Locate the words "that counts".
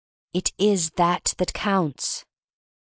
1.37-2.25